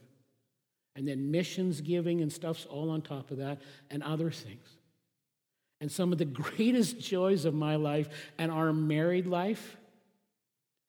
[0.95, 4.67] And then missions giving and stuff's all on top of that, and other things.
[5.79, 9.77] And some of the greatest joys of my life and our married life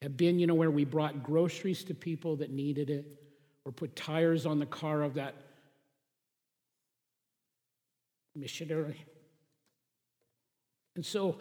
[0.02, 3.04] have been, you know, where we brought groceries to people that needed it
[3.64, 5.34] or put tires on the car of that
[8.34, 9.04] missionary.
[10.98, 11.38] And so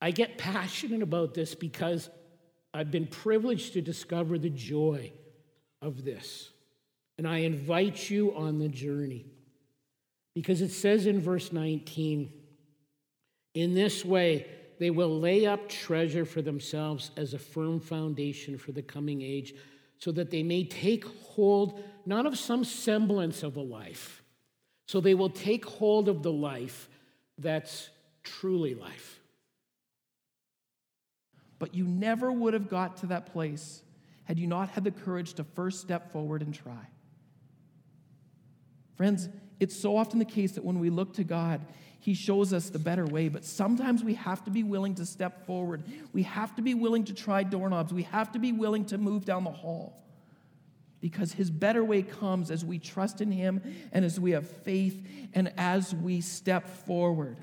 [0.00, 2.08] I get passionate about this because
[2.72, 5.12] I've been privileged to discover the joy
[5.82, 6.48] of this.
[7.18, 9.26] And I invite you on the journey
[10.34, 12.32] because it says in verse 19,
[13.52, 14.46] in this way,
[14.78, 19.52] they will lay up treasure for themselves as a firm foundation for the coming age,
[19.98, 24.22] so that they may take hold not of some semblance of a life,
[24.88, 26.88] so they will take hold of the life
[27.36, 27.90] that's
[28.24, 29.20] truly life.
[31.58, 33.82] But you never would have got to that place
[34.24, 36.88] had you not had the courage to first step forward and try.
[38.96, 39.28] Friends,
[39.60, 41.60] it's so often the case that when we look to God,
[42.00, 45.46] he shows us the better way, but sometimes we have to be willing to step
[45.46, 45.82] forward.
[46.12, 47.92] We have to be willing to try doorknobs.
[47.92, 50.02] We have to be willing to move down the hall
[51.00, 53.62] because His better way comes as we trust in Him
[53.92, 57.38] and as we have faith and as we step forward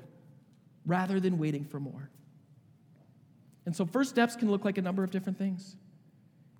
[0.86, 2.10] rather than waiting for more.
[3.64, 5.76] And so, first steps can look like a number of different things.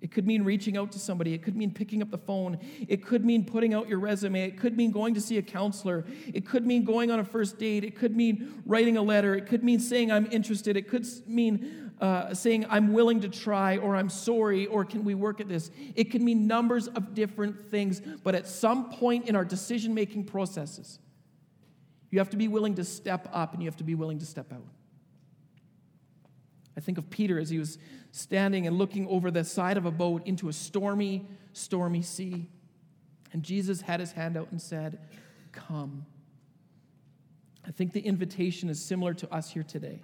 [0.03, 1.33] It could mean reaching out to somebody.
[1.33, 2.59] It could mean picking up the phone.
[2.89, 4.43] It could mean putting out your resume.
[4.43, 6.05] It could mean going to see a counselor.
[6.33, 7.85] It could mean going on a first date.
[7.85, 9.33] It could mean writing a letter.
[9.33, 10.75] It could mean saying, I'm interested.
[10.75, 15.15] It could mean uh, saying, I'm willing to try, or I'm sorry, or can we
[15.15, 15.71] work at this?
[15.95, 18.01] It can mean numbers of different things.
[18.01, 20.99] But at some point in our decision making processes,
[22.13, 24.25] you have to be willing to step up and you have to be willing to
[24.27, 24.67] step out.
[26.77, 27.79] I think of Peter as he was
[28.11, 32.51] standing and looking over the side of a boat into a stormy, stormy sea.
[33.31, 34.99] And Jesus had his hand out and said,
[35.53, 36.05] Come.
[37.65, 39.99] I think the invitation is similar to us here today.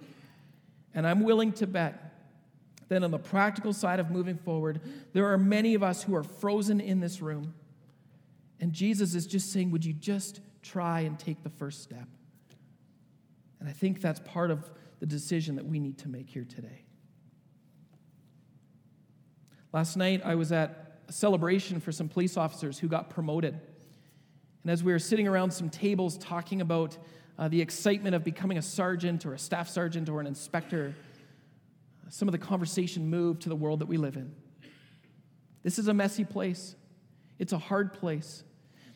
[0.92, 2.12] And I'm willing to bet
[2.88, 4.80] that on the practical side of moving forward,
[5.12, 7.54] there are many of us who are frozen in this room.
[8.58, 12.08] And Jesus is just saying, Would you just try and take the first step?
[13.60, 16.84] And I think that's part of the decision that we need to make here today.
[19.72, 23.54] Last night, I was at a celebration for some police officers who got promoted.
[24.62, 26.98] And as we were sitting around some tables talking about
[27.38, 30.94] uh, the excitement of becoming a sergeant or a staff sergeant or an inspector,
[32.08, 34.34] some of the conversation moved to the world that we live in.
[35.62, 36.74] This is a messy place,
[37.38, 38.42] it's a hard place.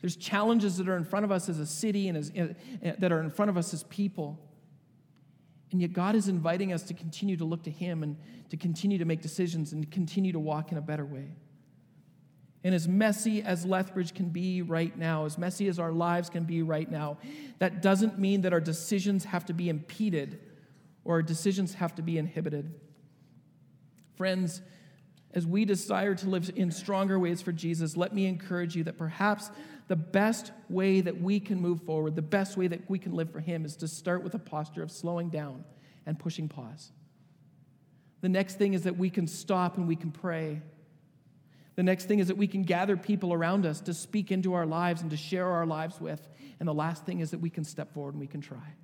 [0.04, 2.48] There's challenges that are in front of us as a city and as, uh,
[2.98, 4.38] that are in front of us as people.
[5.72, 8.18] And yet, God is inviting us to continue to look to Him and
[8.50, 11.30] to continue to make decisions and to continue to walk in a better way.
[12.64, 16.44] And as messy as Lethbridge can be right now, as messy as our lives can
[16.44, 17.16] be right now,
[17.58, 20.38] that doesn't mean that our decisions have to be impeded
[21.06, 22.74] or our decisions have to be inhibited.
[24.16, 24.60] Friends,
[25.34, 28.96] as we desire to live in stronger ways for Jesus, let me encourage you that
[28.96, 29.50] perhaps
[29.88, 33.30] the best way that we can move forward, the best way that we can live
[33.30, 35.64] for Him is to start with a posture of slowing down
[36.06, 36.92] and pushing pause.
[38.20, 40.62] The next thing is that we can stop and we can pray.
[41.74, 44.64] The next thing is that we can gather people around us to speak into our
[44.64, 46.26] lives and to share our lives with.
[46.60, 48.74] And the last thing is that we can step forward and we can try.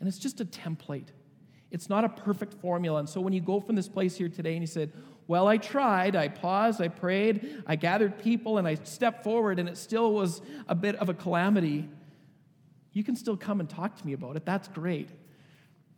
[0.00, 1.08] And it's just a template.
[1.70, 3.00] It's not a perfect formula.
[3.00, 4.92] And so when you go from this place here today and you said,
[5.28, 9.68] Well, I tried, I paused, I prayed, I gathered people, and I stepped forward, and
[9.68, 11.86] it still was a bit of a calamity,
[12.94, 14.46] you can still come and talk to me about it.
[14.46, 15.10] That's great.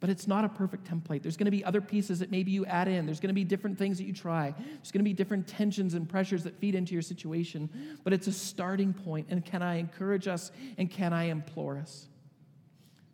[0.00, 1.22] But it's not a perfect template.
[1.22, 3.06] There's going to be other pieces that maybe you add in.
[3.06, 4.52] There's going to be different things that you try.
[4.56, 7.70] There's going to be different tensions and pressures that feed into your situation.
[8.02, 9.28] But it's a starting point.
[9.30, 12.08] And can I encourage us and can I implore us?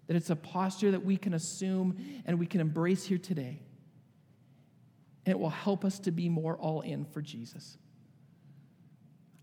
[0.07, 3.61] That it's a posture that we can assume and we can embrace here today.
[5.27, 7.77] And it will help us to be more all in for Jesus.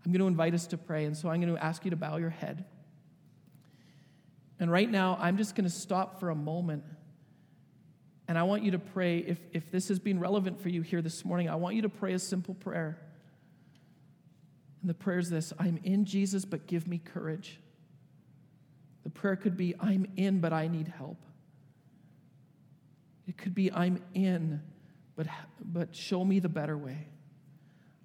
[0.04, 1.04] I'm going to invite us to pray.
[1.04, 2.64] And so I'm going to ask you to bow your head.
[4.58, 6.82] And right now, I'm just going to stop for a moment
[8.26, 11.02] and I want you to pray, if, if this has been relevant for you here
[11.02, 12.98] this morning, I want you to pray a simple prayer.
[14.80, 17.60] And the prayer is this I'm in Jesus, but give me courage.
[19.02, 21.18] The prayer could be, I'm in, but I need help.
[23.28, 24.62] It could be, I'm in,
[25.16, 25.26] but,
[25.64, 27.08] but show me the better way.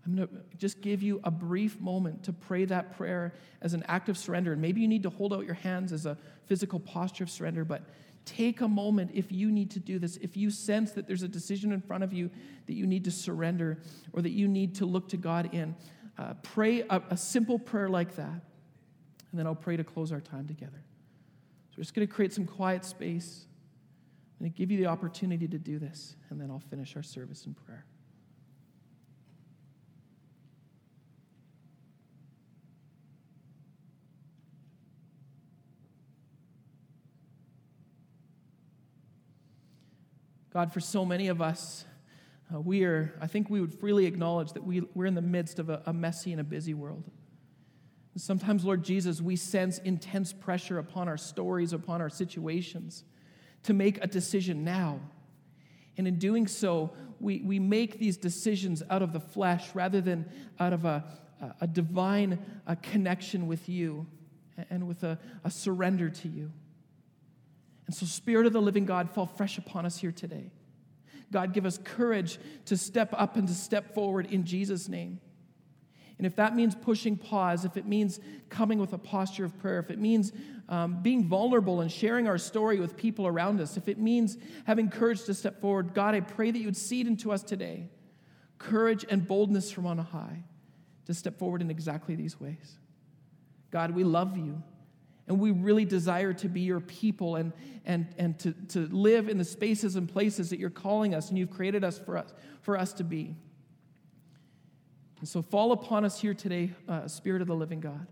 [0.05, 3.83] I'm going to just give you a brief moment to pray that prayer as an
[3.87, 4.53] act of surrender.
[4.53, 7.65] And maybe you need to hold out your hands as a physical posture of surrender,
[7.65, 7.83] but
[8.25, 10.17] Take a moment if you need to do this.
[10.17, 12.29] If you sense that there's a decision in front of you
[12.67, 13.79] that you need to surrender
[14.13, 15.75] or that you need to look to God in,
[16.15, 18.41] uh, pray a, a simple prayer like that.
[19.31, 20.83] And then I'll pray to close our time together.
[21.71, 23.45] So we're just going to create some quiet space.
[24.39, 27.03] I'm going to give you the opportunity to do this, and then I'll finish our
[27.03, 27.85] service in prayer.
[40.53, 41.83] God, for so many of us,
[42.53, 45.59] uh, we are, I think we would freely acknowledge that we, we're in the midst
[45.59, 47.03] of a, a messy and a busy world.
[48.13, 53.03] And sometimes, Lord Jesus, we sense intense pressure upon our stories, upon our situations
[53.63, 54.99] to make a decision now.
[55.97, 60.25] And in doing so, we, we make these decisions out of the flesh rather than
[60.59, 61.03] out of a,
[61.61, 64.07] a divine a connection with you
[64.69, 66.51] and with a, a surrender to you.
[67.87, 70.51] And so, Spirit of the living God, fall fresh upon us here today.
[71.31, 75.19] God, give us courage to step up and to step forward in Jesus' name.
[76.19, 79.79] And if that means pushing pause, if it means coming with a posture of prayer,
[79.79, 80.33] if it means
[80.67, 84.89] um, being vulnerable and sharing our story with people around us, if it means having
[84.89, 87.89] courage to step forward, God, I pray that you would seed into us today
[88.57, 90.43] courage and boldness from on high
[91.05, 92.77] to step forward in exactly these ways.
[93.71, 94.61] God, we love you.
[95.29, 97.53] And we really desire to be your people and,
[97.85, 101.37] and, and to, to live in the spaces and places that you're calling us and
[101.37, 103.37] you've created us for us, for us to be.
[105.19, 108.07] And so fall upon us here today, uh, Spirit of the living God,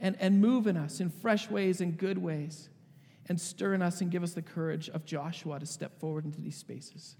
[0.00, 2.68] and, and move in us in fresh ways and good ways,
[3.28, 6.40] and stir in us and give us the courage of Joshua to step forward into
[6.40, 7.16] these spaces.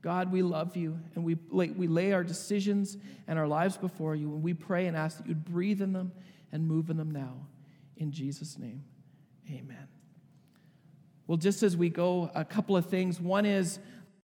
[0.00, 4.14] God, we love you, and we lay, we lay our decisions and our lives before
[4.14, 6.12] you, and we pray and ask that you'd breathe in them
[6.52, 7.34] and move in them now.
[7.96, 8.84] In Jesus' name,
[9.50, 9.88] amen.
[11.26, 13.20] Well, just as we go, a couple of things.
[13.20, 13.80] One is